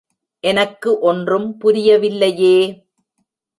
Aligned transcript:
எனக்கு 0.43 0.99
ஒன்றும் 1.01 1.57
புரிய 1.57 1.97
வில்லையே! 1.97 2.57